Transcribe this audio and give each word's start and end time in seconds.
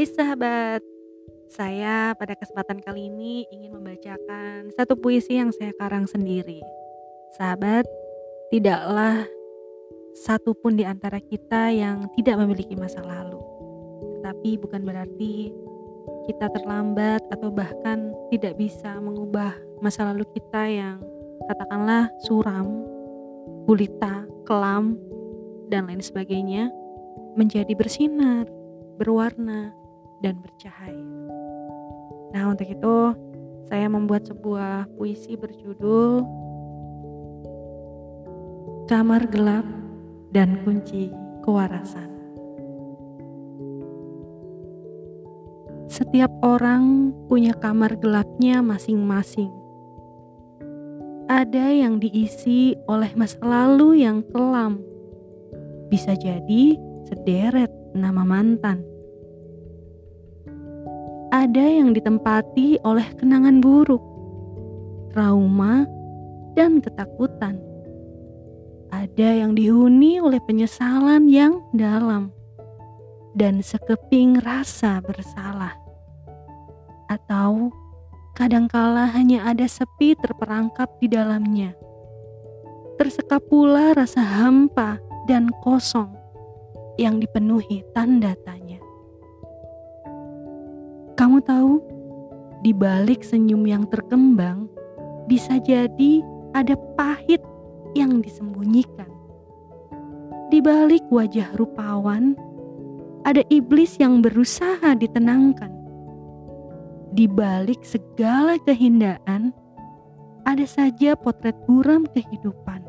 Hai 0.00 0.08
sahabat, 0.08 0.80
saya 1.52 2.16
pada 2.16 2.32
kesempatan 2.32 2.80
kali 2.80 3.12
ini 3.12 3.44
ingin 3.52 3.76
membacakan 3.76 4.72
satu 4.72 4.96
puisi 4.96 5.36
yang 5.36 5.52
saya 5.52 5.76
karang 5.76 6.08
sendiri. 6.08 6.64
Sahabat, 7.36 7.84
tidaklah 8.48 9.28
satu 10.16 10.56
pun 10.56 10.80
di 10.80 10.88
antara 10.88 11.20
kita 11.20 11.68
yang 11.76 12.08
tidak 12.16 12.40
memiliki 12.40 12.80
masa 12.80 13.04
lalu. 13.04 13.44
Tetapi 14.16 14.56
bukan 14.64 14.88
berarti 14.88 15.52
kita 16.32 16.48
terlambat 16.48 17.20
atau 17.28 17.52
bahkan 17.52 18.16
tidak 18.32 18.56
bisa 18.56 18.96
mengubah 19.04 19.52
masa 19.84 20.08
lalu 20.08 20.24
kita 20.32 20.64
yang 20.64 20.96
katakanlah 21.44 22.08
suram, 22.24 22.88
gulita, 23.68 24.24
kelam, 24.48 24.96
dan 25.68 25.92
lain 25.92 26.00
sebagainya 26.00 26.72
menjadi 27.36 27.76
bersinar 27.76 28.48
berwarna, 28.96 29.76
dan 30.20 30.38
bercahaya. 30.40 31.08
Nah, 32.30 32.52
untuk 32.52 32.68
itu 32.68 32.96
saya 33.66 33.86
membuat 33.90 34.28
sebuah 34.28 34.86
puisi 34.94 35.34
berjudul 35.34 36.22
Kamar 38.86 39.26
Gelap 39.30 39.66
dan 40.30 40.62
Kunci 40.62 41.10
Kewarasan. 41.42 42.10
Setiap 45.90 46.30
orang 46.46 47.10
punya 47.26 47.50
kamar 47.50 47.98
gelapnya 47.98 48.62
masing-masing. 48.62 49.50
Ada 51.26 51.70
yang 51.74 51.98
diisi 51.98 52.78
oleh 52.86 53.10
masa 53.18 53.42
lalu 53.42 54.06
yang 54.06 54.22
kelam. 54.30 54.78
Bisa 55.90 56.14
jadi 56.14 56.78
sederet 57.10 57.70
nama 57.94 58.22
mantan 58.22 58.89
ada 61.30 61.62
yang 61.62 61.94
ditempati 61.94 62.82
oleh 62.82 63.06
kenangan 63.14 63.62
buruk, 63.62 64.02
trauma, 65.14 65.86
dan 66.58 66.82
ketakutan. 66.82 67.58
Ada 68.90 69.46
yang 69.46 69.54
dihuni 69.54 70.18
oleh 70.18 70.42
penyesalan 70.42 71.30
yang 71.30 71.62
dalam 71.70 72.34
dan 73.38 73.62
sekeping 73.62 74.42
rasa 74.42 74.98
bersalah. 74.98 75.78
Atau 77.06 77.70
kadangkala 78.34 79.06
hanya 79.14 79.46
ada 79.46 79.70
sepi 79.70 80.18
terperangkap 80.18 80.90
di 80.98 81.06
dalamnya. 81.06 81.78
Tersekap 82.98 83.46
pula 83.46 83.94
rasa 83.94 84.20
hampa 84.20 84.98
dan 85.30 85.48
kosong 85.62 86.10
yang 86.98 87.22
dipenuhi 87.22 87.86
tanda 87.94 88.34
tanya. 88.44 88.59
Tahu, 91.50 91.82
di 92.62 92.70
balik 92.70 93.26
senyum 93.26 93.66
yang 93.66 93.82
terkembang, 93.90 94.70
bisa 95.26 95.58
jadi 95.58 96.22
ada 96.54 96.78
pahit 96.94 97.42
yang 97.98 98.22
disembunyikan. 98.22 99.10
Di 100.46 100.62
balik 100.62 101.02
wajah 101.10 101.50
rupawan, 101.58 102.38
ada 103.26 103.42
iblis 103.50 103.98
yang 103.98 104.22
berusaha 104.22 104.94
ditenangkan. 104.94 105.74
Di 107.18 107.26
balik 107.26 107.82
segala 107.82 108.54
kehindaan, 108.62 109.50
ada 110.46 110.66
saja 110.70 111.18
potret 111.18 111.58
buram 111.66 112.06
kehidupan. 112.14 112.86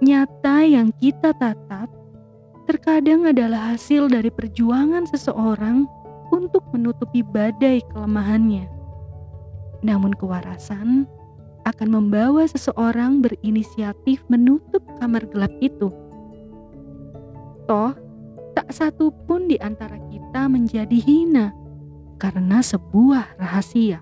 Nyata 0.00 0.64
yang 0.64 0.88
kita 0.96 1.36
tatap 1.36 1.92
terkadang 2.64 3.28
adalah 3.28 3.76
hasil 3.76 4.08
dari 4.08 4.32
perjuangan 4.32 5.04
seseorang 5.04 5.97
untuk 6.32 6.64
menutupi 6.74 7.24
badai 7.24 7.82
kelemahannya. 7.92 8.68
Namun 9.82 10.14
kewarasan 10.18 11.06
akan 11.68 11.88
membawa 11.88 12.48
seseorang 12.48 13.20
berinisiatif 13.20 14.24
menutup 14.32 14.80
kamar 14.98 15.28
gelap 15.28 15.52
itu. 15.60 15.92
Toh, 17.68 17.92
tak 18.56 18.72
satu 18.72 19.12
pun 19.28 19.46
di 19.46 19.60
antara 19.60 20.00
kita 20.08 20.48
menjadi 20.48 20.96
hina 20.96 21.52
karena 22.16 22.64
sebuah 22.64 23.38
rahasia. 23.38 24.00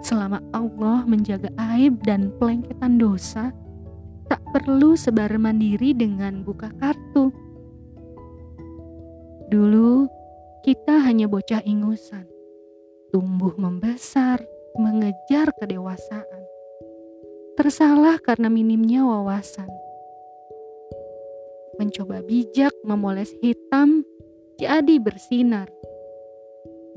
Selama 0.00 0.40
Allah 0.56 1.04
menjaga 1.04 1.52
aib 1.76 2.00
dan 2.02 2.32
pelengketan 2.40 2.96
dosa, 2.96 3.52
tak 4.26 4.40
perlu 4.56 4.96
sebar 4.96 5.30
mandiri 5.36 5.92
dengan 5.92 6.42
buka 6.42 6.72
kartu. 6.80 7.28
Dulu 9.48 10.17
kita 10.68 11.00
hanya 11.00 11.24
bocah 11.24 11.64
ingusan, 11.64 12.28
tumbuh 13.08 13.56
membesar, 13.56 14.36
mengejar 14.76 15.48
kedewasaan. 15.56 16.44
Tersalah 17.56 18.20
karena 18.20 18.52
minimnya 18.52 19.00
wawasan. 19.00 19.72
Mencoba 21.80 22.20
bijak 22.20 22.76
memoles 22.84 23.32
hitam 23.40 24.04
jadi 24.60 25.00
bersinar. 25.00 25.72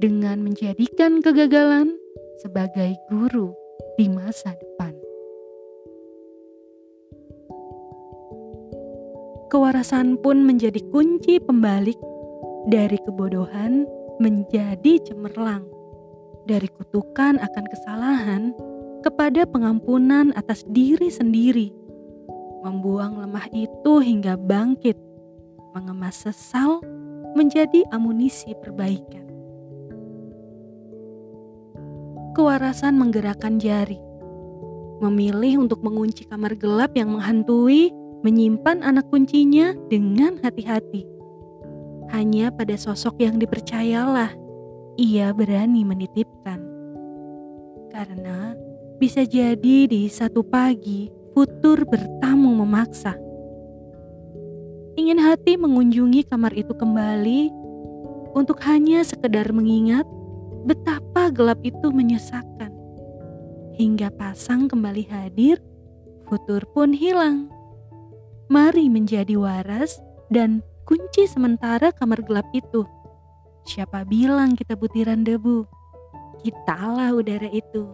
Dengan 0.03 0.43
menjadikan 0.43 1.23
kegagalan 1.23 1.95
sebagai 2.43 2.99
guru 3.07 3.55
di 3.95 4.11
masa 4.11 4.51
depan. 4.51 4.91
Kewarasan 9.47 10.19
pun 10.19 10.43
menjadi 10.43 10.83
kunci 10.91 11.39
pembalik 11.39 12.10
dari 12.69 12.97
kebodohan 13.01 13.89
menjadi 14.21 15.01
cemerlang, 15.01 15.65
dari 16.45 16.69
kutukan 16.69 17.41
akan 17.41 17.65
kesalahan 17.65 18.41
kepada 19.01 19.49
pengampunan 19.49 20.29
atas 20.37 20.61
diri 20.69 21.09
sendiri, 21.09 21.73
membuang 22.61 23.17
lemah 23.17 23.49
itu 23.49 23.97
hingga 23.97 24.37
bangkit, 24.37 24.93
mengemas 25.73 26.21
sesal 26.21 26.85
menjadi 27.33 27.81
amunisi 27.89 28.53
perbaikan. 28.61 29.25
Kewarasan 32.37 32.95
menggerakkan 32.95 33.57
jari, 33.57 33.97
memilih 35.01 35.65
untuk 35.65 35.81
mengunci 35.81 36.29
kamar 36.29 36.53
gelap 36.55 36.93
yang 36.93 37.17
menghantui, 37.17 37.89
menyimpan 38.21 38.85
anak 38.85 39.09
kuncinya 39.09 39.73
dengan 39.89 40.37
hati-hati 40.39 41.20
hanya 42.11 42.51
pada 42.51 42.75
sosok 42.75 43.23
yang 43.23 43.39
dipercayalah 43.39 44.35
ia 44.99 45.31
berani 45.31 45.87
menitipkan. 45.87 46.59
Karena 47.91 48.55
bisa 49.01 49.25
jadi 49.25 49.89
di 49.89 50.05
satu 50.11 50.45
pagi 50.45 51.09
futur 51.33 51.87
bertamu 51.87 52.53
memaksa. 52.61 53.15
Ingin 54.99 55.23
hati 55.23 55.55
mengunjungi 55.55 56.27
kamar 56.27 56.51
itu 56.53 56.75
kembali 56.75 57.49
untuk 58.35 58.59
hanya 58.67 59.01
sekedar 59.01 59.49
mengingat 59.55 60.05
betapa 60.67 61.31
gelap 61.31 61.59
itu 61.63 61.89
menyesakkan. 61.89 62.69
Hingga 63.79 64.13
pasang 64.13 64.67
kembali 64.67 65.07
hadir, 65.09 65.57
futur 66.27 66.61
pun 66.75 66.93
hilang. 66.93 67.49
Mari 68.51 68.91
menjadi 68.91 69.39
waras 69.39 69.97
dan 70.27 70.59
kunci 70.87 71.29
sementara 71.29 71.93
kamar 71.93 72.21
gelap 72.25 72.47
itu. 72.53 72.85
Siapa 73.65 74.03
bilang 74.05 74.57
kita 74.57 74.73
butiran 74.73 75.21
debu? 75.21 75.65
Kitalah 76.41 77.13
udara 77.13 77.45
itu, 77.53 77.85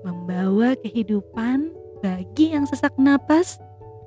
membawa 0.00 0.72
kehidupan 0.80 1.68
bagi 2.00 2.56
yang 2.56 2.64
sesak 2.64 2.96
napas 2.96 3.60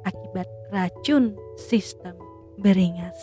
akibat 0.04 0.50
racun 0.74 1.38
sistem 1.56 2.18
beringas. 2.58 3.16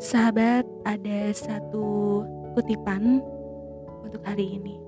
Sahabat, 0.00 0.64
ada 0.88 1.30
satu 1.30 2.24
kutipan 2.56 3.20
untuk 4.00 4.24
hari 4.24 4.58
ini. 4.58 4.80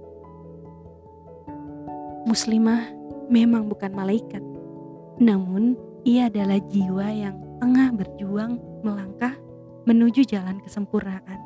Muslimah 2.25 2.89
memang 3.29 3.69
bukan 3.69 3.93
malaikat, 3.93 4.41
namun 5.21 5.77
ia 6.03 6.27
adalah 6.27 6.59
jiwa 6.71 7.09
yang 7.11 7.37
tengah 7.63 7.95
berjuang 7.95 8.59
melangkah 8.83 9.35
menuju 9.87 10.27
jalan 10.27 10.59
kesempurnaan. 10.63 11.39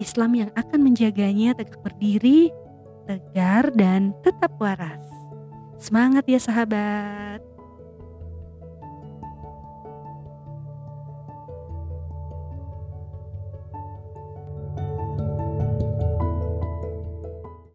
Islam 0.00 0.36
yang 0.36 0.50
akan 0.58 0.80
menjaganya 0.82 1.54
tegak 1.54 1.80
berdiri, 1.80 2.50
tegar, 3.06 3.70
dan 3.72 4.12
tetap 4.26 4.52
waras. 4.58 5.06
Semangat 5.78 6.26
ya 6.26 6.40
sahabat! 6.40 7.53